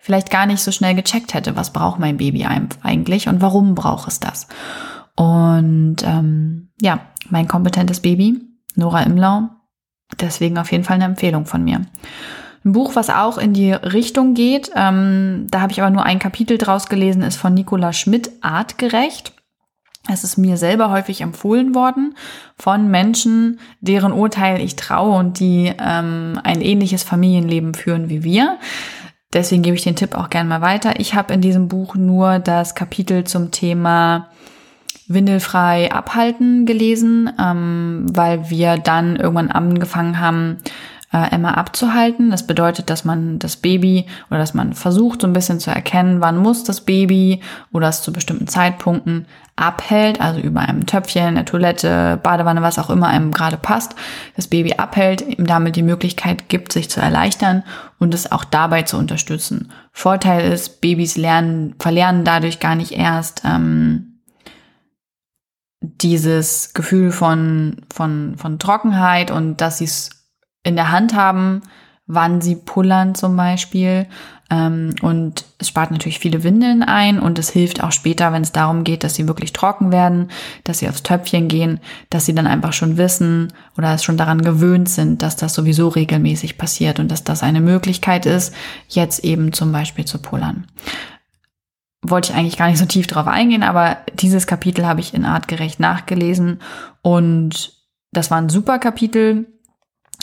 [0.00, 2.46] vielleicht gar nicht so schnell gecheckt hätte, was braucht mein Baby
[2.82, 4.48] eigentlich und warum braucht es das.
[5.14, 8.40] Und ähm, ja, mein kompetentes Baby,
[8.74, 9.50] Nora Imlau,
[10.18, 11.82] deswegen auf jeden Fall eine Empfehlung von mir.
[12.64, 16.18] Ein Buch, was auch in die Richtung geht, ähm, da habe ich aber nur ein
[16.18, 19.34] Kapitel draus gelesen, ist von Nicola Schmidt, Artgerecht.
[20.08, 22.14] Es ist mir selber häufig empfohlen worden
[22.56, 28.58] von Menschen, deren Urteil ich traue und die ähm, ein ähnliches Familienleben führen wie wir.
[29.32, 30.98] Deswegen gebe ich den Tipp auch gerne mal weiter.
[30.98, 34.28] Ich habe in diesem Buch nur das Kapitel zum Thema
[35.06, 40.58] Windelfrei abhalten gelesen, ähm, weil wir dann irgendwann angefangen haben,
[41.12, 42.30] äh, Emma abzuhalten.
[42.30, 46.20] Das bedeutet, dass man das Baby oder dass man versucht, so ein bisschen zu erkennen,
[46.20, 47.40] wann muss das Baby
[47.72, 52.90] oder es zu bestimmten Zeitpunkten abhält, also über einem Töpfchen, der Toilette, Badewanne, was auch
[52.90, 53.94] immer einem gerade passt,
[54.36, 57.62] das Baby abhält, ihm damit die Möglichkeit gibt, sich zu erleichtern
[57.98, 59.70] und es auch dabei zu unterstützen.
[59.92, 64.20] Vorteil ist, Babys lernen, verlernen dadurch gar nicht erst ähm,
[65.82, 70.19] dieses Gefühl von, von, von Trockenheit und dass sie es
[70.62, 71.62] in der Hand haben,
[72.06, 74.06] wann sie pullern zum Beispiel.
[74.50, 78.50] Ähm, und es spart natürlich viele Windeln ein und es hilft auch später, wenn es
[78.50, 80.30] darum geht, dass sie wirklich trocken werden,
[80.64, 81.78] dass sie aufs Töpfchen gehen,
[82.10, 85.88] dass sie dann einfach schon wissen oder es schon daran gewöhnt sind, dass das sowieso
[85.88, 88.52] regelmäßig passiert und dass das eine Möglichkeit ist,
[88.88, 90.66] jetzt eben zum Beispiel zu pullern.
[92.02, 95.24] Wollte ich eigentlich gar nicht so tief drauf eingehen, aber dieses Kapitel habe ich in
[95.24, 96.60] artgerecht nachgelesen
[97.02, 97.74] und
[98.10, 99.46] das war ein super Kapitel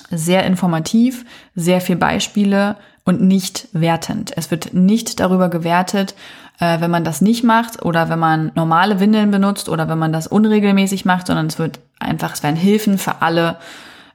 [0.09, 4.33] sehr informativ, sehr viel Beispiele und nicht wertend.
[4.35, 6.15] Es wird nicht darüber gewertet,
[6.59, 10.13] äh, wenn man das nicht macht oder wenn man normale Windeln benutzt oder wenn man
[10.13, 13.57] das unregelmäßig macht, sondern es wird einfach, es werden Hilfen für alle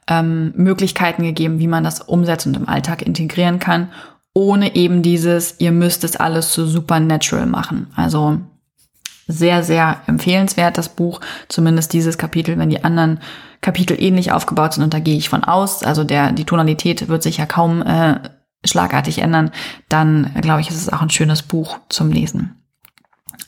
[0.08, 3.88] ähm, Möglichkeiten gegeben, wie man das umsetzt und im Alltag integrieren kann,
[4.34, 7.88] ohne eben dieses, ihr müsst es alles so supernatural machen.
[7.96, 8.38] Also
[9.28, 13.20] sehr, sehr empfehlenswert, das Buch, zumindest dieses Kapitel, wenn die anderen
[13.62, 17.22] Kapitel ähnlich aufgebaut sind und da gehe ich von aus, also der, die Tonalität wird
[17.22, 18.20] sich ja kaum äh,
[18.64, 19.50] schlagartig ändern,
[19.88, 22.61] dann glaube ich, ist es auch ein schönes Buch zum Lesen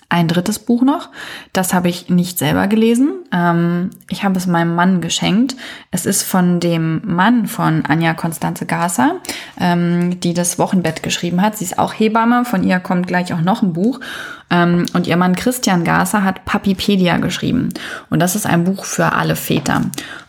[0.09, 1.09] ein drittes Buch noch.
[1.52, 3.14] Das habe ich nicht selber gelesen.
[3.33, 5.57] Ähm, ich habe es meinem Mann geschenkt.
[5.90, 9.16] Es ist von dem Mann von Anja Konstanze Gasser,
[9.59, 11.57] ähm, die das Wochenbett geschrieben hat.
[11.57, 12.44] Sie ist auch Hebamme.
[12.44, 14.00] Von ihr kommt gleich auch noch ein Buch.
[14.50, 17.70] Ähm, und ihr Mann Christian Gasser hat Papipedia geschrieben.
[18.11, 19.83] Und das ist ein Buch für alle Väter.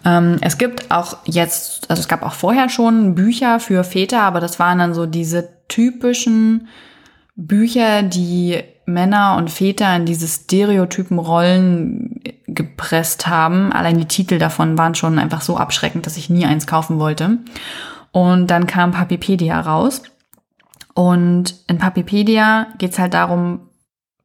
[0.03, 4.39] Ähm, es gibt auch jetzt, also es gab auch vorher schon Bücher für Väter, aber
[4.39, 6.67] das waren dann so diese typischen
[7.35, 13.71] Bücher, die Männer und Väter in diese stereotypen Rollen gepresst haben.
[13.71, 17.39] Allein die Titel davon waren schon einfach so abschreckend, dass ich nie eins kaufen wollte.
[18.11, 20.03] Und dann kam Papipedia raus.
[20.93, 23.69] Und in Papipedia geht's halt darum,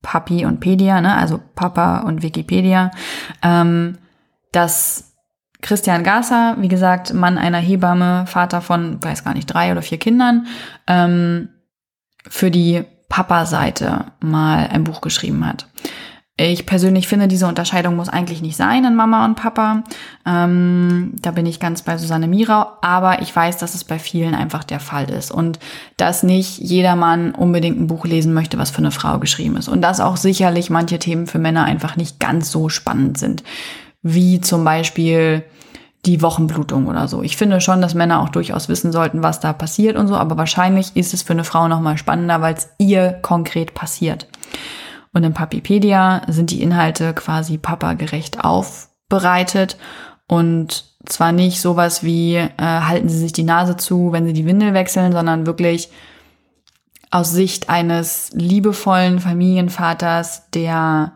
[0.03, 2.91] Papi und Pedia, ne, also Papa und Wikipedia,
[3.43, 3.99] ähm,
[4.53, 5.13] dass
[5.61, 9.99] Christian Gasser, wie gesagt, Mann einer Hebamme, Vater von, weiß gar nicht, drei oder vier
[9.99, 10.47] Kindern,
[10.87, 11.51] ähm,
[12.29, 15.67] für die Papa-Seite mal ein Buch geschrieben hat.
[16.39, 19.85] Ich persönlich finde, diese Unterscheidung muss eigentlich nicht sein in Mama und Papa.
[20.25, 22.65] Ähm, da bin ich ganz bei Susanne Mirau.
[22.81, 25.31] Aber ich weiß, dass es bei vielen einfach der Fall ist.
[25.31, 25.59] Und
[25.99, 29.69] dass nicht jedermann unbedingt ein Buch lesen möchte, was für eine Frau geschrieben ist.
[29.69, 33.43] Und dass auch sicherlich manche Themen für Männer einfach nicht ganz so spannend sind.
[34.01, 35.45] Wie zum Beispiel
[36.07, 37.23] die Wochenblutung oder so.
[37.23, 40.39] Ich finde schon, dass Männer auch durchaus wissen sollten, was da passiert und so, aber
[40.39, 44.27] wahrscheinlich ist es für eine Frau nochmal spannender, weil es ihr konkret passiert.
[45.13, 49.77] Und in Papipedia sind die Inhalte quasi papagerecht aufbereitet
[50.27, 54.47] und zwar nicht sowas wie äh, halten Sie sich die Nase zu, wenn Sie die
[54.47, 55.91] Windel wechseln, sondern wirklich
[57.11, 61.13] aus Sicht eines liebevollen Familienvaters, der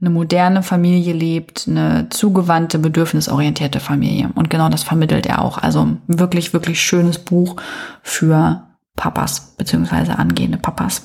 [0.00, 4.30] eine moderne Familie lebt, eine zugewandte, bedürfnisorientierte Familie.
[4.34, 5.58] Und genau das vermittelt er auch.
[5.58, 7.56] Also wirklich, wirklich schönes Buch
[8.02, 11.02] für Papas, beziehungsweise angehende Papas.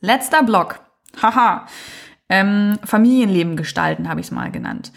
[0.00, 0.80] Letzter Block.
[1.20, 1.66] Haha.
[2.28, 4.92] Ähm, Familienleben gestalten, habe ich es mal genannt.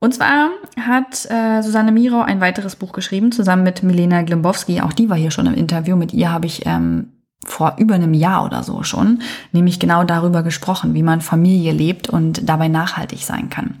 [0.00, 4.80] Und zwar hat äh, Susanne Miro ein weiteres Buch geschrieben, zusammen mit Milena Glimbowski.
[4.80, 5.96] Auch die war hier schon im Interview.
[5.96, 7.12] Mit ihr habe ich ähm,
[7.50, 12.08] vor über einem Jahr oder so schon, nämlich genau darüber gesprochen, wie man Familie lebt
[12.08, 13.76] und dabei nachhaltig sein kann.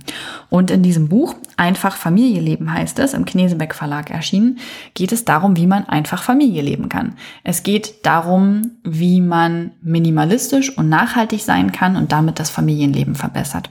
[0.50, 4.60] Und in diesem Buch, Einfach Familie leben heißt es, im Knesebeck Verlag erschienen,
[4.94, 7.16] geht es darum, wie man einfach Familie leben kann.
[7.42, 13.70] Es geht darum, wie man minimalistisch und nachhaltig sein kann und damit das Familienleben verbessert.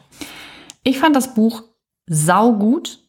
[0.83, 1.63] Ich fand das Buch
[2.07, 2.99] saugut.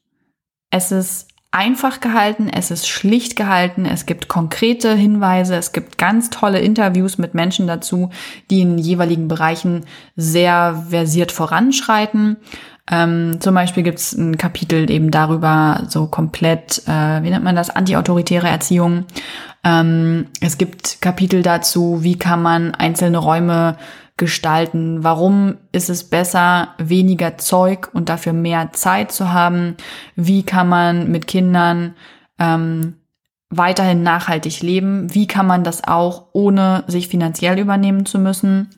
[0.70, 6.30] Es ist einfach gehalten, es ist schlicht gehalten, es gibt konkrete Hinweise, es gibt ganz
[6.30, 8.10] tolle Interviews mit Menschen dazu,
[8.50, 12.36] die in jeweiligen Bereichen sehr versiert voranschreiten.
[12.90, 17.56] Ähm, zum Beispiel gibt es ein Kapitel eben darüber, so komplett, äh, wie nennt man
[17.56, 19.04] das, antiautoritäre Erziehung.
[19.64, 23.76] Ähm, es gibt Kapitel dazu, wie kann man einzelne Räume
[24.18, 25.04] gestalten?
[25.04, 29.76] Warum ist es besser, weniger Zeug und dafür mehr Zeit zu haben?
[30.16, 31.94] Wie kann man mit Kindern
[32.38, 32.94] ähm,
[33.50, 35.14] weiterhin nachhaltig leben?
[35.14, 38.68] Wie kann man das auch, ohne sich finanziell übernehmen zu müssen?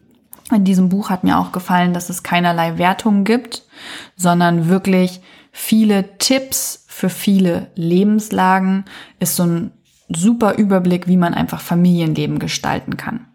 [0.53, 3.65] In diesem Buch hat mir auch gefallen, dass es keinerlei Wertungen gibt,
[4.17, 5.21] sondern wirklich
[5.53, 8.85] viele Tipps für viele Lebenslagen.
[9.21, 9.71] Ist so ein
[10.09, 13.27] super Überblick, wie man einfach Familienleben gestalten kann.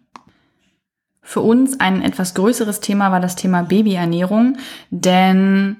[1.27, 4.57] Für uns ein etwas größeres Thema war das Thema Babyernährung,
[4.91, 5.77] denn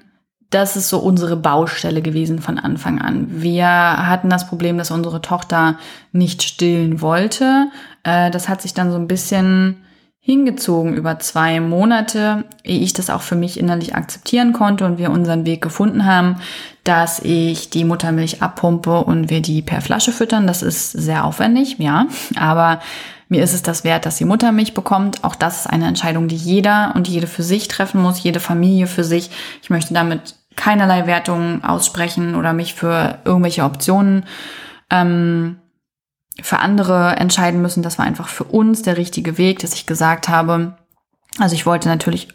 [0.50, 3.28] das ist so unsere Baustelle gewesen von Anfang an.
[3.28, 5.78] Wir hatten das Problem, dass unsere Tochter
[6.10, 7.68] nicht stillen wollte.
[8.02, 9.76] Äh, das hat sich dann so ein bisschen
[10.18, 15.12] hingezogen über zwei Monate, ehe ich das auch für mich innerlich akzeptieren konnte und wir
[15.12, 16.40] unseren Weg gefunden haben,
[16.82, 20.48] dass ich die Muttermilch abpumpe und wir die per Flasche füttern.
[20.48, 22.80] Das ist sehr aufwendig, ja, aber
[23.28, 25.24] mir ist es das wert, dass sie Muttermilch bekommt.
[25.24, 28.86] Auch das ist eine Entscheidung, die jeder und jede für sich treffen muss, jede Familie
[28.86, 29.30] für sich.
[29.62, 34.24] Ich möchte damit keinerlei Wertungen aussprechen oder mich für irgendwelche Optionen
[34.90, 35.58] ähm,
[36.40, 37.82] für andere entscheiden müssen.
[37.82, 40.76] Das war einfach für uns der richtige Weg, dass ich gesagt habe,
[41.38, 42.28] also ich wollte natürlich,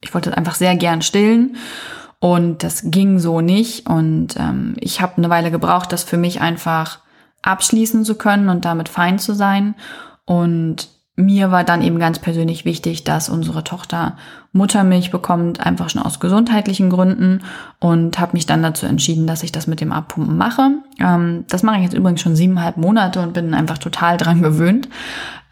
[0.00, 1.56] ich wollte einfach sehr gern stillen
[2.20, 3.86] und das ging so nicht.
[3.86, 7.00] Und ähm, ich habe eine Weile gebraucht, das für mich einfach
[7.42, 9.74] abschließen zu können und damit fein zu sein.
[10.28, 10.88] Und
[11.18, 14.16] mir war dann eben ganz persönlich wichtig, dass unsere Tochter
[14.52, 17.40] Muttermilch bekommt, einfach schon aus gesundheitlichen Gründen
[17.80, 20.70] und habe mich dann dazu entschieden, dass ich das mit dem Abpumpen mache.
[21.00, 24.88] Ähm, das mache ich jetzt übrigens schon siebeneinhalb Monate und bin einfach total dran gewöhnt.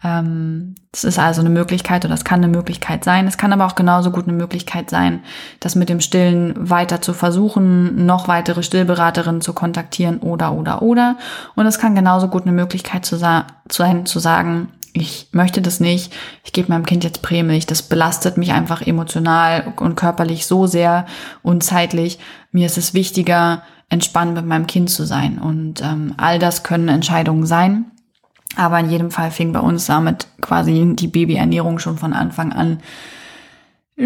[0.05, 3.27] Ähm, das ist also eine Möglichkeit oder das kann eine Möglichkeit sein.
[3.27, 5.19] Es kann aber auch genauso gut eine Möglichkeit sein,
[5.59, 11.17] das mit dem Stillen weiter zu versuchen, noch weitere Stillberaterinnen zu kontaktieren oder oder oder.
[11.55, 14.69] Und es kann genauso gut eine Möglichkeit zu sein, zu sagen,
[15.01, 19.73] ich möchte das nicht, ich gebe meinem Kind jetzt Prämilch, das belastet mich einfach emotional
[19.77, 21.05] und körperlich so sehr
[21.43, 22.19] und zeitlich.
[22.51, 25.39] Mir ist es wichtiger, entspannt mit meinem Kind zu sein.
[25.39, 27.85] Und ähm, all das können Entscheidungen sein.
[28.55, 32.79] Aber in jedem Fall fing bei uns damit quasi die Babyernährung schon von Anfang an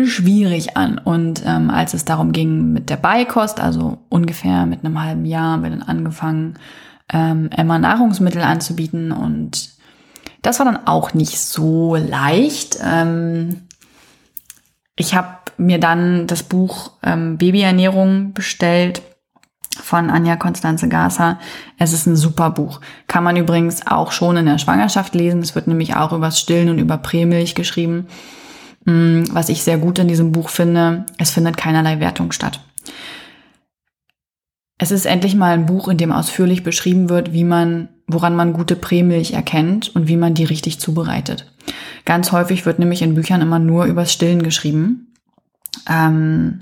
[0.06, 0.98] schwierig an.
[0.98, 5.54] Und ähm, als es darum ging mit der Beikost, also ungefähr mit einem halben Jahr,
[5.54, 6.56] haben wir dann angefangen,
[7.12, 9.72] ähm, Emma Nahrungsmittel anzubieten und
[10.42, 12.80] das war dann auch nicht so leicht.
[12.84, 13.68] Ähm,
[14.96, 19.02] ich habe mir dann das Buch ähm, Babyernährung bestellt
[19.82, 21.40] von Anja Konstanze Gasser.
[21.78, 22.82] Es ist ein super Buch.
[23.08, 25.42] Kann man übrigens auch schon in der Schwangerschaft lesen.
[25.42, 28.08] Es wird nämlich auch übers Stillen und über Prämilch geschrieben.
[28.86, 32.60] Mm, was ich sehr gut in diesem Buch finde, es findet keinerlei Wertung statt.
[34.82, 38.52] Es ist endlich mal ein Buch, in dem ausführlich beschrieben wird, wie man, woran man
[38.52, 41.54] gute Prämilch erkennt und wie man die richtig zubereitet.
[42.04, 45.14] Ganz häufig wird nämlich in Büchern immer nur übers Stillen geschrieben.
[45.88, 46.62] Ähm,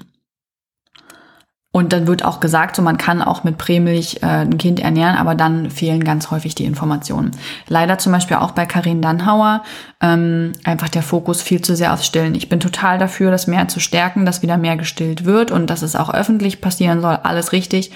[1.80, 5.16] und dann wird auch gesagt, so man kann auch mit Prämilch äh, ein Kind ernähren,
[5.16, 7.32] aber dann fehlen ganz häufig die Informationen.
[7.70, 9.64] Leider zum Beispiel auch bei Karin Dannhauer
[10.02, 12.36] ähm, einfach der Fokus viel zu sehr aufs Stillen.
[12.36, 15.82] Ich bin total dafür, das mehr zu stärken, dass wieder mehr gestillt wird und dass
[15.82, 17.18] es auch öffentlich passieren soll.
[17.24, 17.92] Alles richtig.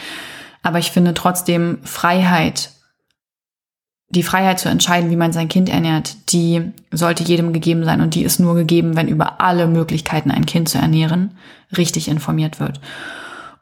[0.62, 2.70] Aber ich finde trotzdem Freiheit,
[4.07, 8.16] die Freiheit zu entscheiden, wie man sein Kind ernährt, die sollte jedem gegeben sein und
[8.16, 11.32] die ist nur gegeben, wenn über alle Möglichkeiten, ein Kind zu ernähren,
[11.76, 12.80] richtig informiert wird.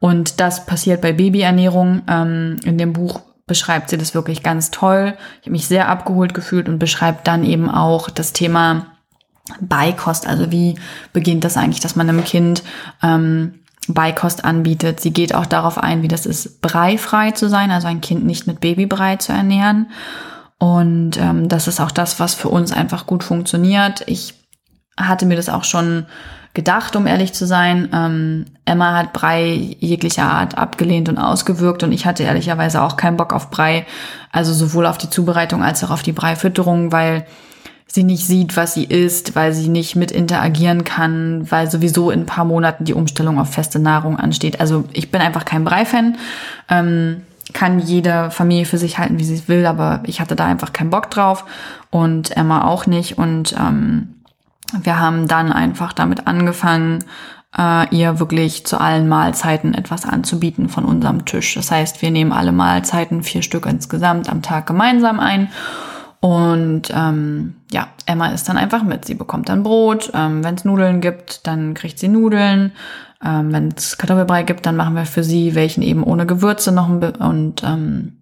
[0.02, 2.02] Und das passiert bei Babyernährung.
[2.10, 5.14] Ähm, in dem Buch beschreibt sie das wirklich ganz toll.
[5.40, 8.88] Ich habe mich sehr abgeholt gefühlt und beschreibt dann eben auch das Thema
[9.60, 10.28] Beikost.
[10.28, 10.76] Also wie
[11.14, 12.64] beginnt das eigentlich, dass man einem Kind
[13.04, 15.00] ähm, Beikost anbietet.
[15.00, 18.48] Sie geht auch darauf ein, wie das ist, breifrei zu sein, also ein Kind nicht
[18.48, 19.92] mit Babybrei zu ernähren.
[20.58, 24.02] Und ähm, das ist auch das, was für uns einfach gut funktioniert.
[24.08, 24.34] Ich
[24.98, 26.08] hatte mir das auch schon
[26.54, 27.90] gedacht, um ehrlich zu sein.
[27.94, 33.18] Ähm, Emma hat Brei jeglicher Art abgelehnt und ausgewirkt und ich hatte ehrlicherweise auch keinen
[33.18, 33.86] Bock auf Brei,
[34.32, 37.26] also sowohl auf die Zubereitung als auch auf die Breifütterung, weil
[37.88, 42.22] sie nicht sieht, was sie isst, weil sie nicht mit interagieren kann, weil sowieso in
[42.22, 44.62] ein paar Monaten die Umstellung auf feste Nahrung ansteht.
[44.62, 46.18] Also ich bin einfach kein Brei-Fan.
[46.70, 47.22] Ähm,
[47.54, 50.72] kann jede Familie für sich halten, wie sie es will, aber ich hatte da einfach
[50.72, 51.44] keinen Bock drauf
[51.90, 53.18] und Emma auch nicht.
[53.18, 54.16] Und ähm,
[54.82, 57.00] wir haben dann einfach damit angefangen,
[57.58, 61.56] äh, ihr wirklich zu allen Mahlzeiten etwas anzubieten von unserem Tisch.
[61.56, 65.50] Das heißt, wir nehmen alle Mahlzeiten, vier Stück insgesamt am Tag gemeinsam ein.
[66.22, 69.06] Und ähm, ja, Emma isst dann einfach mit.
[69.06, 70.12] Sie bekommt dann Brot.
[70.14, 72.74] Ähm, Wenn es Nudeln gibt, dann kriegt sie Nudeln.
[73.26, 76.90] Ähm, Wenn es Kartoffelbrei gibt, dann machen wir für sie welchen eben ohne Gewürze noch
[76.90, 78.22] ein und ähm,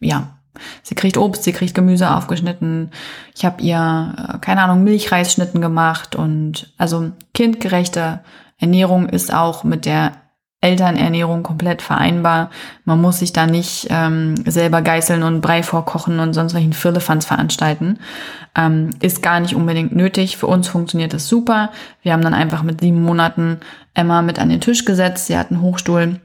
[0.00, 0.37] ja,
[0.82, 2.90] sie kriegt Obst, sie kriegt Gemüse aufgeschnitten.
[3.34, 8.20] Ich habe ihr äh, keine Ahnung Milchreisschnitten gemacht und also kindgerechte
[8.58, 10.12] Ernährung ist auch mit der
[10.60, 12.50] Elternernährung komplett vereinbar.
[12.84, 17.26] Man muss sich da nicht ähm, selber geißeln und Brei vorkochen und sonst welchen Firlefanz
[17.26, 18.00] veranstalten.
[18.56, 20.36] Ähm, ist gar nicht unbedingt nötig.
[20.36, 21.70] Für uns funktioniert das super.
[22.02, 23.60] Wir haben dann einfach mit sieben Monaten
[23.94, 25.26] Emma mit an den Tisch gesetzt.
[25.26, 26.18] Sie hat einen Hochstuhl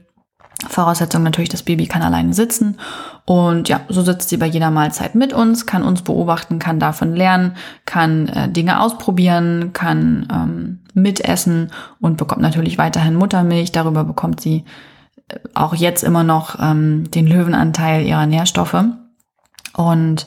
[0.68, 2.78] Voraussetzung natürlich, das Baby kann alleine sitzen.
[3.24, 7.14] Und ja, so sitzt sie bei jeder Mahlzeit mit uns, kann uns beobachten, kann davon
[7.14, 7.56] lernen,
[7.86, 13.72] kann äh, Dinge ausprobieren, kann ähm, mitessen und bekommt natürlich weiterhin Muttermilch.
[13.72, 14.64] Darüber bekommt sie
[15.28, 18.84] äh, auch jetzt immer noch ähm, den Löwenanteil ihrer Nährstoffe.
[19.74, 20.26] Und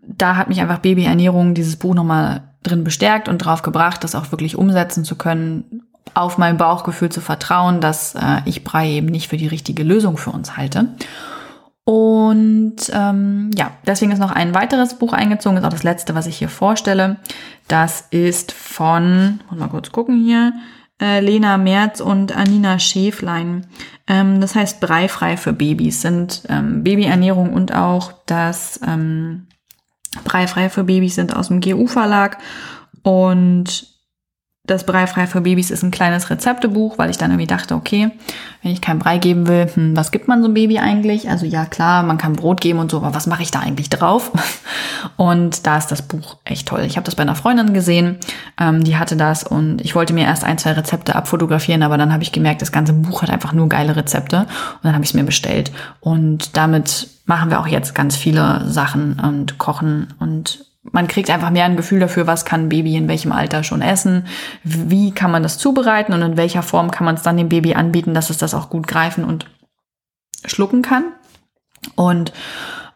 [0.00, 4.32] da hat mich einfach Babyernährung, dieses Buch nochmal drin bestärkt und drauf gebracht, das auch
[4.32, 5.82] wirklich umsetzen zu können,
[6.14, 10.16] auf mein Bauchgefühl zu vertrauen, dass äh, ich Brei eben nicht für die richtige Lösung
[10.16, 10.88] für uns halte.
[11.84, 16.26] Und ähm, ja, deswegen ist noch ein weiteres Buch eingezogen, ist auch das letzte, was
[16.26, 17.18] ich hier vorstelle.
[17.68, 20.52] Das ist von, muss mal kurz gucken hier,
[21.00, 23.66] äh, Lena Merz und Anina Schäflein.
[24.08, 29.46] Ähm, das heißt Breifrei für Babys, sind ähm, Babyernährung und auch das ähm,
[30.24, 32.38] Breifrei für Babys sind aus dem GU-Verlag.
[33.02, 33.95] Und
[34.66, 38.10] das Brei frei für Babys ist ein kleines Rezeptebuch, weil ich dann irgendwie dachte, okay,
[38.62, 41.30] wenn ich kein Brei geben will, hm, was gibt man so einem Baby eigentlich?
[41.30, 43.90] Also ja, klar, man kann Brot geben und so, aber was mache ich da eigentlich
[43.90, 44.32] drauf?
[45.16, 46.80] Und da ist das Buch echt toll.
[46.86, 48.16] Ich habe das bei einer Freundin gesehen,
[48.58, 52.12] ähm, die hatte das und ich wollte mir erst ein, zwei Rezepte abfotografieren, aber dann
[52.12, 54.48] habe ich gemerkt, das ganze Buch hat einfach nur geile Rezepte und
[54.82, 55.70] dann habe ich es mir bestellt.
[56.00, 61.50] Und damit machen wir auch jetzt ganz viele Sachen und kochen und man kriegt einfach
[61.50, 64.26] mehr ein Gefühl dafür, was kann ein Baby in welchem Alter schon essen,
[64.62, 67.74] wie kann man das zubereiten und in welcher Form kann man es dann dem Baby
[67.74, 69.46] anbieten, dass es das auch gut greifen und
[70.44, 71.04] schlucken kann.
[71.94, 72.32] Und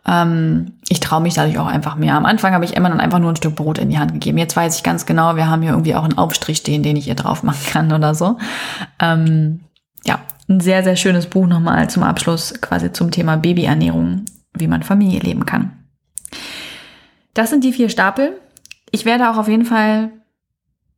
[0.07, 2.14] ähm, ich traue mich dadurch auch einfach mehr.
[2.14, 4.38] Am Anfang habe ich immer dann einfach nur ein Stück Brot in die Hand gegeben.
[4.38, 7.09] Jetzt weiß ich ganz genau, wir haben hier irgendwie auch einen Aufstrich stehen, den ich
[7.09, 8.38] ihr drauf machen kann oder so.
[8.99, 9.61] Ähm,
[10.05, 14.24] ja, ein sehr, sehr schönes Buch nochmal zum Abschluss quasi zum Thema Babyernährung,
[14.55, 15.79] wie man Familie leben kann.
[17.34, 18.38] Das sind die vier Stapel.
[18.90, 20.10] Ich werde auch auf jeden Fall,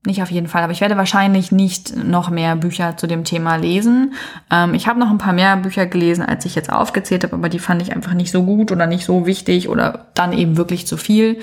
[0.06, 3.56] nicht auf jeden Fall, aber ich werde wahrscheinlich nicht noch mehr Bücher zu dem Thema
[3.56, 4.14] lesen.
[4.50, 7.48] Ähm, ich habe noch ein paar mehr Bücher gelesen, als ich jetzt aufgezählt habe, aber
[7.48, 10.86] die fand ich einfach nicht so gut oder nicht so wichtig oder dann eben wirklich
[10.86, 11.38] zu viel.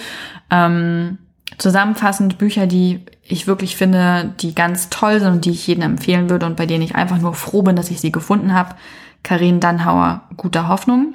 [0.49, 1.19] Ähm,
[1.57, 6.29] zusammenfassend Bücher, die ich wirklich finde, die ganz toll sind und die ich jedem empfehlen
[6.29, 8.75] würde und bei denen ich einfach nur froh bin, dass ich sie gefunden habe.
[9.21, 11.13] Karin Dannhauer, Guter Hoffnung.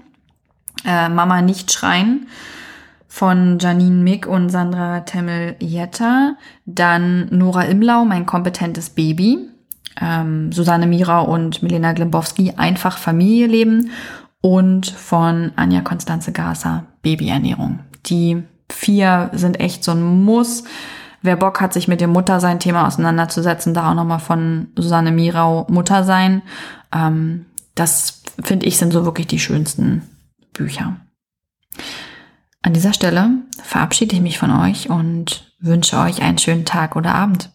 [0.87, 2.27] Äh, Mama nicht schreien
[3.15, 6.37] von Janine Mick und Sandra Temmel-Jetta.
[6.67, 9.39] Dann Nora Imlau, Mein kompetentes Baby.
[10.01, 13.91] Ähm, Susanne Mira und Milena Glimbowski, Einfach Familie leben.
[14.41, 17.79] Und von Anja Konstanze Gasser, Babyernährung.
[18.07, 20.65] Die vier sind echt so ein Muss.
[21.23, 26.43] Wer Bock hat, sich mit dem Muttersein-Thema auseinanderzusetzen, da auch nochmal von Susanne Mirau Muttersein.
[26.93, 27.47] Ähm,
[27.77, 30.03] das finde ich sind so wirklich die schönsten
[30.53, 30.97] Bücher.
[32.65, 33.29] An dieser Stelle
[33.63, 37.51] verabschiede ich mich von euch und wünsche euch einen schönen Tag oder Abend.